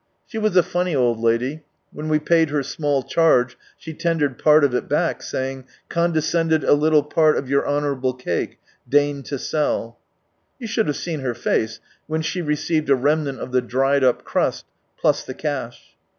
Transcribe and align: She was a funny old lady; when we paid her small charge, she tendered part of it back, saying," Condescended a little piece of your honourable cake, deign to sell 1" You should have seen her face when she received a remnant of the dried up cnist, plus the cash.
She 0.25 0.39
was 0.39 0.57
a 0.57 0.63
funny 0.63 0.95
old 0.95 1.19
lady; 1.19 1.61
when 1.93 2.09
we 2.09 2.17
paid 2.17 2.49
her 2.49 2.63
small 2.63 3.03
charge, 3.03 3.55
she 3.77 3.93
tendered 3.93 4.39
part 4.39 4.63
of 4.63 4.73
it 4.73 4.89
back, 4.89 5.21
saying," 5.21 5.65
Condescended 5.89 6.63
a 6.63 6.73
little 6.73 7.03
piece 7.03 7.37
of 7.37 7.47
your 7.47 7.67
honourable 7.69 8.15
cake, 8.15 8.57
deign 8.89 9.21
to 9.21 9.37
sell 9.37 9.81
1" 9.85 9.95
You 10.61 10.67
should 10.67 10.87
have 10.87 10.95
seen 10.95 11.19
her 11.19 11.35
face 11.35 11.79
when 12.07 12.23
she 12.23 12.41
received 12.41 12.89
a 12.89 12.95
remnant 12.95 13.39
of 13.39 13.51
the 13.51 13.61
dried 13.61 14.03
up 14.03 14.25
cnist, 14.25 14.63
plus 14.97 15.23
the 15.23 15.35
cash. 15.35 15.93